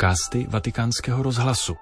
[0.00, 1.76] podcasty Vatikánského rozhlasu.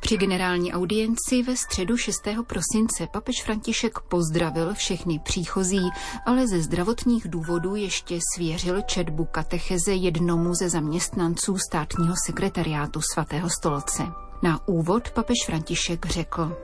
[0.00, 2.14] Při generální audienci ve středu 6.
[2.46, 5.90] prosince papež František pozdravil všechny příchozí,
[6.26, 14.29] ale ze zdravotních důvodů ještě svěřil četbu katecheze jednomu ze zaměstnanců státního sekretariátu svatého stolce.
[14.42, 16.56] Na úvod papež František řekl.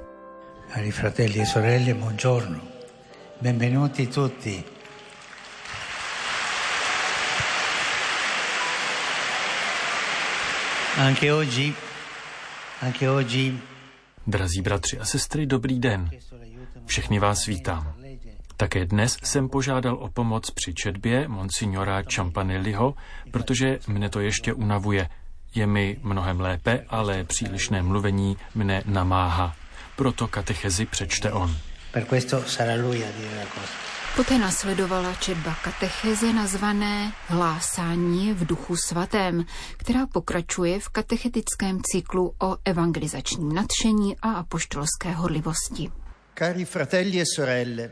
[0.73, 2.61] Cari fratelli e sorelle, buongiorno.
[3.41, 4.65] Benvenuti tutti.
[10.96, 11.74] Anche oggi,
[12.80, 13.59] anche oggi
[14.27, 16.11] Drazí bratři a sestry, dobrý den.
[16.87, 17.95] Všechny vás vítám.
[18.57, 22.95] Také dnes jsem požádal o pomoc při četbě monsignora Champanelliho,
[23.30, 25.09] protože mne to ještě unavuje.
[25.57, 29.57] Je mi mnohem lépe, ale přílišné mluvení mne namáhá.
[29.96, 31.57] Proto katechezi přečte on.
[31.96, 33.73] per questo sarà lui a dire la cosa.
[34.16, 39.45] Poté nasledovala četba katecheze nazvané Hlásání v duchu svatém,
[39.77, 45.90] která pokračuje v katechetickém cyklu o evangelizačním nadšení a apoštolské horlivosti.
[46.34, 47.90] Cari fratelli e sorelle,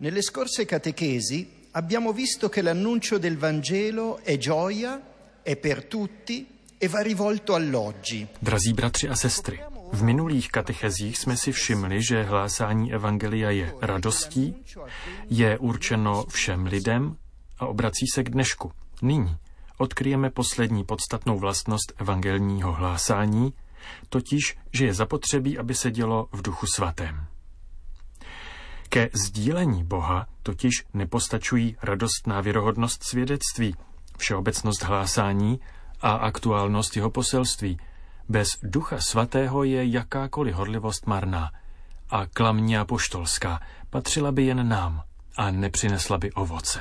[0.00, 5.00] nelle scorse catechesi abbiamo visto che l'annuncio del Vangelo è gioia,
[5.42, 8.28] è per tutti e.
[8.42, 9.60] Drazí bratři a sestry,
[9.92, 14.54] v minulých katechezích jsme si všimli, že hlásání evangelia je radostí,
[15.30, 17.16] je určeno všem lidem
[17.58, 18.72] a obrací se k dnešku.
[19.02, 19.36] Nyní
[19.78, 23.52] odkryjeme poslední podstatnou vlastnost evangelního hlásání,
[24.08, 27.26] totiž, že je zapotřebí, aby se dělo v duchu svatém.
[28.88, 33.74] Ke sdílení Boha totiž nepostačují radostná věrohodnost svědectví,
[34.18, 35.60] všeobecnost hlásání
[36.00, 37.78] a aktuálnost jeho poselství.
[38.28, 41.50] Bez ducha svatého je jakákoliv horlivost marná
[42.10, 43.60] a klamně apoštolská
[43.90, 45.02] patřila by jen nám
[45.36, 46.80] a nepřinesla by ovoce.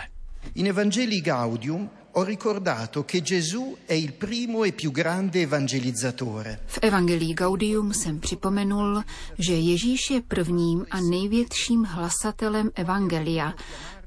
[0.56, 6.60] In Evangeli Gaudium ho ricordato che Gesù è il primo e più grande evangelizzatore.
[6.66, 9.04] V Evangelii Gaudium jsem připomenul,
[9.38, 13.54] že Ježíš je prvním a největším hlasatelem Evangelia,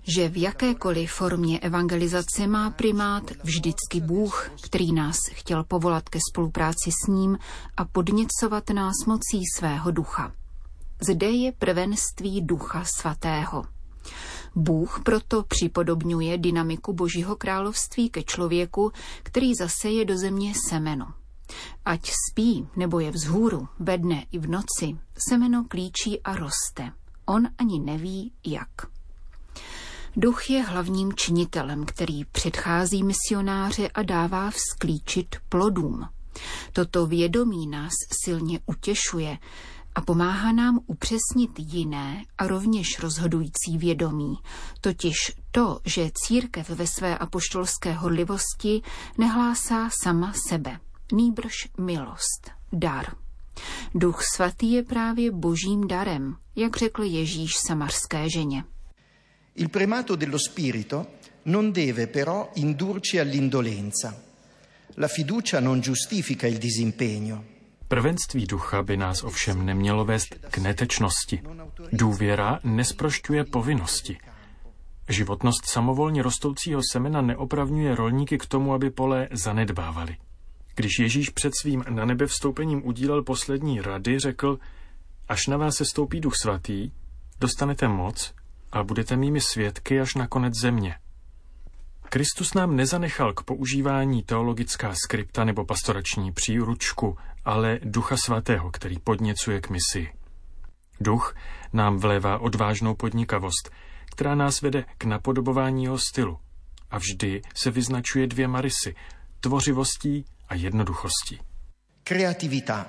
[0.03, 6.91] že v jakékoliv formě evangelizace má primát vždycky Bůh, který nás chtěl povolat ke spolupráci
[7.05, 7.39] s ním
[7.77, 10.33] a podněcovat nás mocí svého ducha.
[11.09, 13.65] Zde je prvenství ducha svatého.
[14.55, 21.07] Bůh proto připodobňuje dynamiku Božího království ke člověku, který zaseje do země semeno.
[21.85, 26.93] Ať spí nebo je vzhůru, ve dne i v noci, semeno klíčí a roste.
[27.27, 29.00] On ani neví, jak.
[30.17, 36.09] Duch je hlavním činitelem, který předchází misionáře a dává vzklíčit plodům.
[36.73, 37.93] Toto vědomí nás
[38.25, 39.39] silně utěšuje
[39.95, 44.39] a pomáhá nám upřesnit jiné a rovněž rozhodující vědomí,
[44.81, 45.17] totiž
[45.51, 48.83] to, že církev ve své apoštolské horlivosti
[49.19, 50.81] nehlásá sama sebe,
[51.13, 53.15] nýbrž milost, dar.
[53.95, 58.65] Duch svatý je právě božím darem, jak řekl Ježíš samarské ženě.
[59.61, 64.19] Il primato dello spirito non deve però indurci all'indolenza.
[64.95, 67.45] La fiducia non giustifica il disimpegno.
[67.87, 71.43] Prvenství ducha by nás ovšem nemělo vést k netečnosti.
[71.93, 74.19] Důvěra nesprošťuje povinnosti.
[75.09, 80.17] Životnost samovolně rostoucího semena neopravňuje rolníky k tomu, aby pole zanedbávali.
[80.75, 84.59] Když Ježíš před svým na nebe vstoupením udílel poslední rady, řekl,
[85.29, 86.91] až na vás se stoupí duch svatý,
[87.41, 88.40] dostanete moc
[88.73, 90.95] a budete mými svědky až na konec země.
[92.09, 99.61] Kristus nám nezanechal k používání teologická skripta nebo pastorační příručku, ale Ducha Svatého, který podněcuje
[99.61, 100.13] k misi.
[101.01, 101.37] Duch
[101.73, 103.71] nám vlévá odvážnou podnikavost,
[104.11, 106.39] která nás vede k napodobování jeho stylu
[106.91, 108.95] a vždy se vyznačuje dvěma rysy,
[109.41, 111.41] tvořivostí a jednoduchostí.
[112.03, 112.87] Creatività.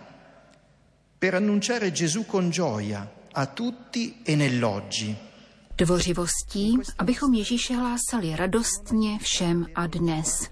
[1.19, 5.31] Per annunciare Gesù con gioia a tutti e nell'oggi.
[5.81, 10.50] Dvořivostí, abychom Ježíše hlásali radostně všem a dnes.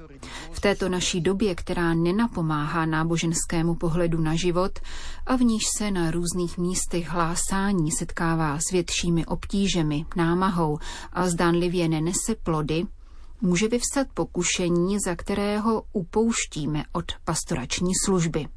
[0.51, 4.79] V této naší době, která nenapomáhá náboženskému pohledu na život
[5.25, 10.77] a v níž se na různých místech hlásání setkává s většími obtížemi, námahou
[11.13, 12.83] a zdánlivě nenese plody,
[13.41, 18.47] může vyvstat pokušení, za kterého upouštíme od pastorační služby.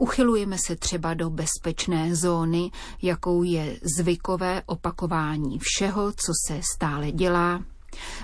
[0.00, 2.70] Uchylujeme se třeba do bezpečné zóny,
[3.02, 7.64] jakou je zvykové opakování všeho, co se stále dělá,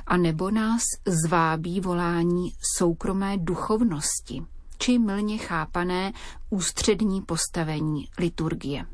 [0.06, 4.42] a nebo nás zvábí volání soukromé duchovnosti,
[4.78, 6.12] či mlně chápané
[6.50, 8.86] ústřední postavení liturgie.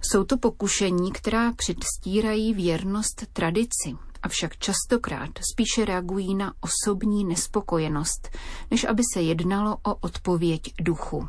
[0.00, 8.28] Jsou to pokušení, která předstírají věrnost tradici, avšak častokrát spíše reagují na osobní nespokojenost,
[8.70, 11.28] než aby se jednalo o odpověď duchu.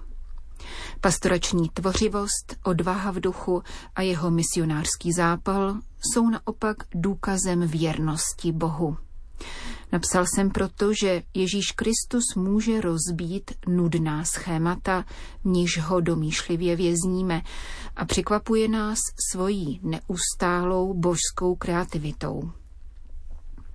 [1.02, 3.64] Pastorační tvořivost, odvaha v duchu
[3.96, 8.98] a jeho misionářský zápal jsou naopak důkazem věrnosti Bohu.
[9.92, 15.06] Napsal jsem proto, že Ježíš Kristus může rozbít nudná schémata,
[15.44, 17.42] v níž ho domýšlivě vězníme
[17.96, 18.98] a překvapuje nás
[19.32, 22.52] svojí neustálou božskou kreativitou.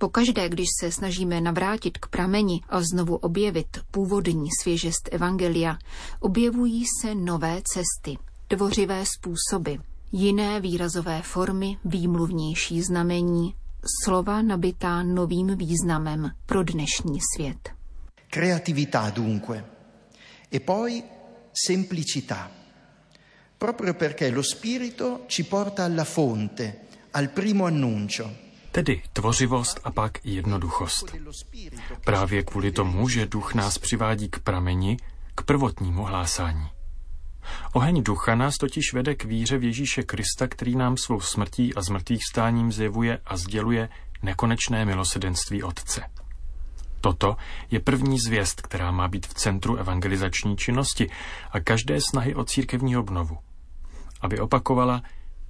[0.01, 5.77] Pokaždé, když se snažíme navrátit k prameni a znovu objevit původní svěžest Evangelia,
[6.19, 8.17] objevují se nové cesty,
[8.47, 9.73] tvořivé způsoby,
[10.11, 13.55] jiné výrazové formy, výmluvnější znamení,
[14.03, 17.69] slova nabitá novým významem pro dnešní svět.
[18.29, 19.65] Creatività dunque.
[20.53, 21.03] E poi
[21.67, 22.51] semplicità.
[23.57, 26.75] Proprio perché lo spirito ci porta alla fonte,
[27.11, 28.50] al primo annuncio.
[28.71, 31.15] Tedy tvořivost a pak jednoduchost.
[32.05, 34.97] Právě kvůli tomu, že duch nás přivádí k prameni,
[35.35, 36.67] k prvotnímu hlásání.
[37.73, 41.81] Oheň ducha nás totiž vede k víře v Ježíše Krista, který nám svou smrtí a
[41.81, 43.89] zmrtvých stáním zjevuje a sděluje
[44.23, 46.01] nekonečné milosedenství Otce.
[47.01, 47.37] Toto
[47.71, 51.09] je první zvěst, která má být v centru evangelizační činnosti
[51.51, 53.37] a každé snahy o církevní obnovu.
[54.21, 55.01] Aby opakovala,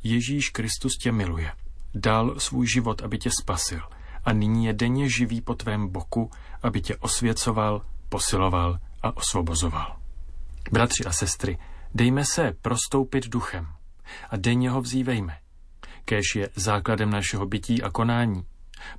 [0.04, 1.52] Ježíš Kristus tě miluje.
[1.96, 3.82] Dal svůj život, aby tě spasil
[4.24, 6.32] a nyní je denně živý po tvém boku,
[6.64, 9.98] aby tě osvěcoval, posiloval a osvobozoval.
[10.72, 11.58] Bratři a sestry,
[11.94, 13.68] Dejme se prostoupit duchem
[14.30, 15.38] a denně ho vzívejme.
[16.06, 18.46] Kéž je základem našeho bytí a konání,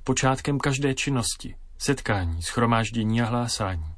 [0.03, 3.95] počátkem každé činnosti, setkání, schromáždění a hlásání.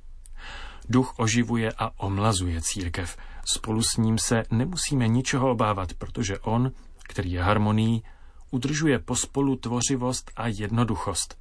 [0.90, 3.18] Duch oživuje a omlazuje církev.
[3.54, 6.72] Spolu s ním se nemusíme ničeho obávat, protože on,
[7.04, 8.04] který je harmonií,
[8.52, 11.38] udržuje pospolu tvořivost a jednoduchost,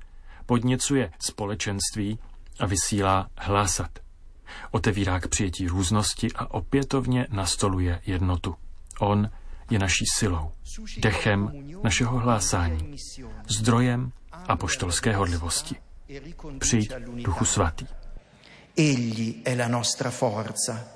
[0.47, 2.19] podněcuje společenství
[2.61, 4.05] a vysílá hlásat
[4.71, 8.55] otevírá k přijetí různosti a opětovně nastoluje jednotu.
[9.01, 9.31] On
[9.71, 10.53] je naší silou,
[10.99, 11.51] dechem
[11.83, 12.97] našeho hlásání,
[13.49, 15.77] zdrojem apoštolské hodlivosti.
[16.59, 16.93] Přijď,
[17.25, 17.87] Duchu Svatý.
[18.77, 20.89] Egli è la nostra forza,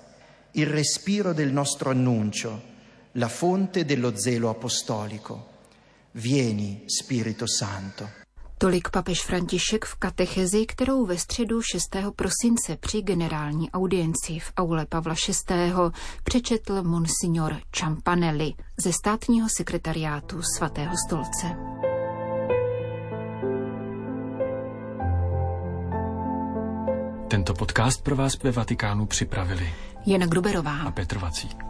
[0.52, 2.60] il respiro del nostro annuncio,
[3.14, 5.46] la fonte dello zelo apostolico.
[6.18, 8.08] Vieni, Spirito Santo.
[8.58, 12.12] Tolik papež František v katechezi, kterou ve středu 6.
[12.16, 15.72] prosince při generální audienci v aule Pavla VI.
[16.24, 21.46] přečetl monsignor Čampanelli ze státního sekretariátu svatého stolce.
[27.30, 29.74] Tento podcast pro vás ve Vatikánu připravili
[30.06, 31.68] Jana Gruberová a Petr Vacík.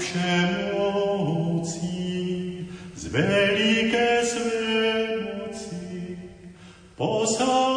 [0.00, 1.80] Všemocí,
[2.94, 6.18] z veliké své moci,
[6.96, 7.69] poslal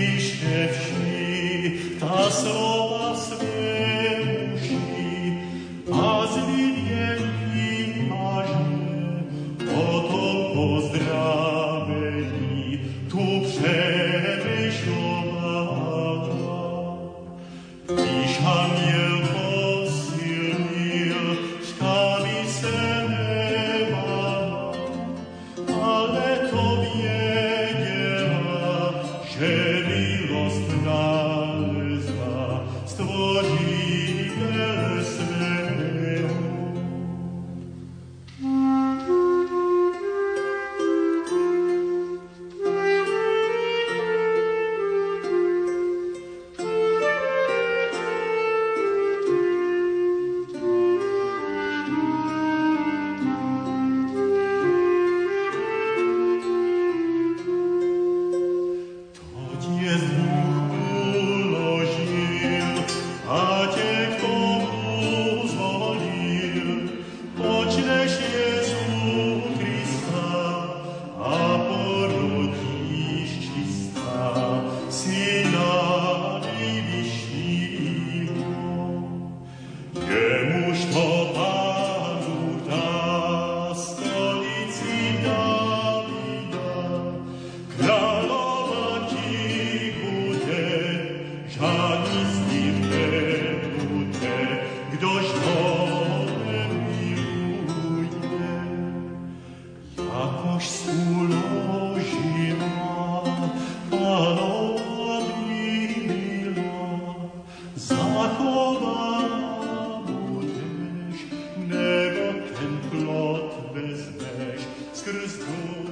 [115.15, 115.84] Christus.